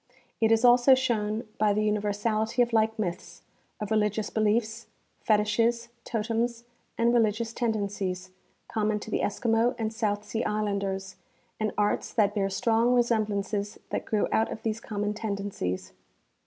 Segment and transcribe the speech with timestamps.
[0.39, 3.43] It is also shown by the universality of like myths,
[3.79, 4.87] of religious beliefs,
[5.23, 6.63] fetiches, totems
[6.97, 8.31] and religious tendencies,
[8.67, 11.17] com mon to the Eskimo and South Sea islanders,
[11.59, 15.93] and arts that bear strong resemblances that grew out of these common tendencies.